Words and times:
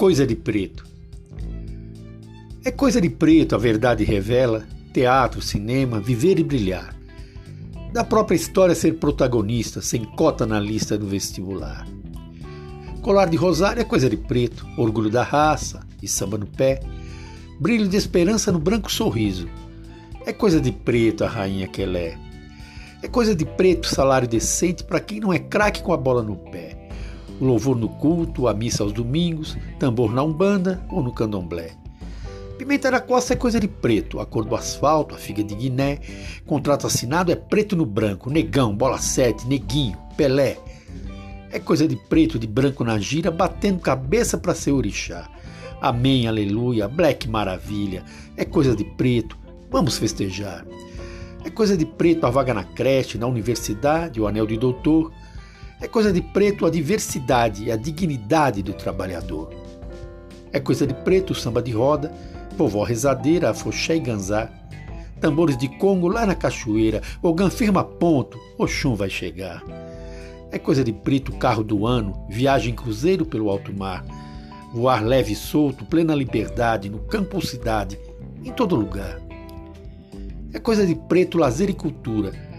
coisa 0.00 0.26
de 0.26 0.34
preto. 0.34 0.86
É 2.64 2.70
coisa 2.70 3.02
de 3.02 3.10
preto, 3.10 3.54
a 3.54 3.58
verdade 3.58 4.02
revela, 4.02 4.66
teatro, 4.94 5.42
cinema, 5.42 6.00
viver 6.00 6.38
e 6.38 6.42
brilhar. 6.42 6.96
Da 7.92 8.02
própria 8.02 8.34
história 8.34 8.74
ser 8.74 8.94
protagonista, 8.94 9.82
sem 9.82 10.02
cota 10.02 10.46
na 10.46 10.58
lista 10.58 10.96
do 10.96 11.06
vestibular. 11.06 11.86
Colar 13.02 13.28
de 13.28 13.36
rosário 13.36 13.82
é 13.82 13.84
coisa 13.84 14.08
de 14.08 14.16
preto, 14.16 14.66
orgulho 14.78 15.10
da 15.10 15.22
raça 15.22 15.86
e 16.02 16.08
samba 16.08 16.38
no 16.38 16.46
pé. 16.46 16.80
Brilho 17.60 17.86
de 17.86 17.98
esperança 17.98 18.50
no 18.50 18.58
branco 18.58 18.90
sorriso. 18.90 19.50
É 20.24 20.32
coisa 20.32 20.62
de 20.62 20.72
preto 20.72 21.24
a 21.24 21.28
rainha 21.28 21.68
que 21.68 21.82
ela 21.82 21.98
é. 21.98 22.16
É 23.02 23.06
coisa 23.06 23.34
de 23.34 23.44
preto 23.44 23.86
salário 23.86 24.26
decente 24.26 24.82
para 24.82 24.98
quem 24.98 25.20
não 25.20 25.30
é 25.30 25.38
craque 25.38 25.82
com 25.82 25.92
a 25.92 25.96
bola 25.98 26.22
no 26.22 26.36
pé. 26.36 26.79
O 27.40 27.44
louvor 27.44 27.74
no 27.74 27.88
culto, 27.88 28.46
a 28.46 28.54
missa 28.54 28.82
aos 28.82 28.92
domingos, 28.92 29.56
tambor 29.78 30.12
na 30.12 30.22
umbanda 30.22 30.84
ou 30.90 31.02
no 31.02 31.12
candomblé. 31.12 31.70
Pimenta 32.58 32.90
da 32.90 33.00
Costa 33.00 33.32
é 33.32 33.36
coisa 33.36 33.58
de 33.58 33.66
preto, 33.66 34.20
a 34.20 34.26
cor 34.26 34.44
do 34.44 34.54
asfalto, 34.54 35.14
a 35.14 35.18
figa 35.18 35.42
de 35.42 35.54
Guiné. 35.54 35.98
Contrato 36.44 36.86
assinado 36.86 37.32
é 37.32 37.34
preto 37.34 37.74
no 37.74 37.86
branco, 37.86 38.28
negão, 38.28 38.76
bola 38.76 38.98
sete, 38.98 39.48
neguinho, 39.48 39.96
Pelé. 40.14 40.58
É 41.50 41.58
coisa 41.58 41.88
de 41.88 41.96
preto, 41.96 42.38
de 42.38 42.46
branco 42.46 42.84
na 42.84 42.98
gira, 42.98 43.30
batendo 43.30 43.80
cabeça 43.80 44.36
para 44.36 44.54
ser 44.54 44.72
orixá. 44.72 45.26
Amém, 45.80 46.28
aleluia, 46.28 46.86
black 46.86 47.26
maravilha. 47.26 48.04
É 48.36 48.44
coisa 48.44 48.76
de 48.76 48.84
preto, 48.84 49.38
vamos 49.70 49.96
festejar. 49.96 50.66
É 51.42 51.48
coisa 51.48 51.74
de 51.74 51.86
preto 51.86 52.26
a 52.26 52.30
vaga 52.30 52.52
na 52.52 52.62
creche, 52.62 53.16
na 53.16 53.26
universidade, 53.26 54.20
o 54.20 54.26
anel 54.26 54.46
de 54.46 54.58
doutor. 54.58 55.10
É 55.80 55.88
coisa 55.88 56.12
de 56.12 56.20
preto 56.20 56.66
a 56.66 56.70
diversidade 56.70 57.70
a 57.72 57.76
dignidade 57.76 58.62
do 58.62 58.74
trabalhador. 58.74 59.50
É 60.52 60.60
coisa 60.60 60.86
de 60.86 60.92
preto 60.92 61.30
o 61.30 61.34
samba 61.34 61.62
de 61.62 61.70
roda, 61.70 62.12
vovó 62.54 62.82
rezadeira, 62.82 63.50
afoxé 63.50 63.96
e 63.96 64.00
ganzá. 64.00 64.50
Tambores 65.20 65.56
de 65.56 65.68
Congo 65.78 66.08
lá 66.08 66.26
na 66.26 66.34
cachoeira, 66.34 67.00
Ogã 67.22 67.48
firma 67.48 67.82
ponto, 67.82 68.38
Oxum 68.58 68.94
vai 68.94 69.08
chegar. 69.08 69.62
É 70.50 70.58
coisa 70.58 70.84
de 70.84 70.92
preto 70.92 71.32
carro 71.32 71.62
do 71.62 71.86
ano, 71.86 72.26
viagem 72.28 72.74
cruzeiro 72.74 73.24
pelo 73.24 73.48
alto 73.48 73.72
mar. 73.72 74.04
Voar 74.74 75.02
leve 75.02 75.32
e 75.32 75.36
solto, 75.36 75.86
plena 75.86 76.14
liberdade, 76.14 76.90
no 76.90 76.98
campo 77.00 77.36
ou 77.36 77.42
cidade, 77.42 77.98
em 78.44 78.52
todo 78.52 78.76
lugar. 78.76 79.20
É 80.52 80.58
coisa 80.58 80.86
de 80.86 80.94
preto 80.94 81.38
lazer 81.38 81.70
e 81.70 81.74
cultura. 81.74 82.49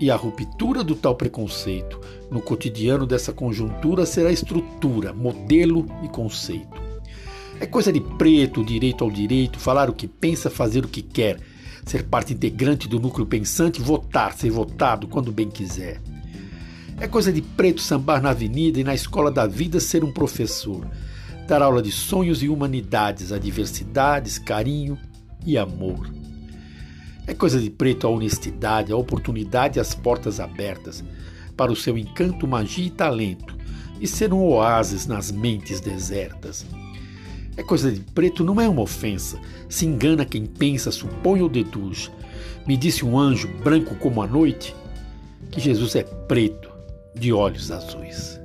E 0.00 0.10
a 0.10 0.16
ruptura 0.16 0.82
do 0.82 0.94
tal 0.94 1.14
preconceito 1.14 2.00
no 2.30 2.40
cotidiano 2.40 3.06
dessa 3.06 3.34
conjuntura 3.34 4.06
será 4.06 4.32
estrutura, 4.32 5.12
modelo 5.12 5.86
e 6.02 6.08
conceito. 6.08 6.80
É 7.60 7.66
coisa 7.66 7.92
de 7.92 8.00
preto, 8.00 8.64
direito 8.64 9.04
ao 9.04 9.10
direito, 9.10 9.58
falar 9.58 9.90
o 9.90 9.92
que 9.92 10.08
pensa, 10.08 10.48
fazer 10.48 10.86
o 10.86 10.88
que 10.88 11.02
quer, 11.02 11.38
ser 11.84 12.04
parte 12.04 12.32
integrante 12.32 12.88
do 12.88 12.98
núcleo 12.98 13.26
pensante, 13.26 13.82
votar, 13.82 14.32
ser 14.32 14.50
votado 14.50 15.06
quando 15.06 15.30
bem 15.30 15.50
quiser. 15.50 16.00
É 16.98 17.06
coisa 17.06 17.30
de 17.30 17.42
preto 17.42 17.82
sambar 17.82 18.22
na 18.22 18.30
avenida 18.30 18.80
e 18.80 18.84
na 18.84 18.94
escola 18.94 19.30
da 19.30 19.46
vida 19.46 19.80
ser 19.80 20.02
um 20.02 20.12
professor, 20.12 20.86
dar 21.46 21.60
aula 21.60 21.82
de 21.82 21.92
sonhos 21.92 22.42
e 22.42 22.48
humanidades, 22.48 23.32
a 23.32 23.38
diversidades, 23.38 24.38
carinho 24.38 24.98
e 25.44 25.58
amor. 25.58 26.19
É 27.30 27.32
coisa 27.32 27.60
de 27.60 27.70
preto 27.70 28.08
a 28.08 28.10
honestidade, 28.10 28.90
a 28.90 28.96
oportunidade 28.96 29.78
e 29.78 29.80
as 29.80 29.94
portas 29.94 30.40
abertas 30.40 31.04
para 31.56 31.70
o 31.70 31.76
seu 31.76 31.96
encanto, 31.96 32.44
magia 32.44 32.86
e 32.86 32.90
talento, 32.90 33.56
e 34.00 34.06
ser 34.08 34.34
um 34.34 34.42
oásis 34.42 35.06
nas 35.06 35.30
mentes 35.30 35.78
desertas. 35.78 36.66
É 37.56 37.62
coisa 37.62 37.92
de 37.92 38.00
preto 38.00 38.42
não 38.42 38.60
é 38.60 38.68
uma 38.68 38.82
ofensa. 38.82 39.38
Se 39.68 39.86
engana 39.86 40.24
quem 40.24 40.44
pensa, 40.44 40.90
supõe 40.90 41.40
ou 41.40 41.48
deduz. 41.48 42.10
Me 42.66 42.76
disse 42.76 43.04
um 43.04 43.16
anjo, 43.16 43.46
branco 43.62 43.94
como 43.94 44.20
a 44.22 44.26
noite, 44.26 44.74
que 45.52 45.60
Jesus 45.60 45.94
é 45.94 46.02
preto, 46.02 46.68
de 47.14 47.32
olhos 47.32 47.70
azuis. 47.70 48.40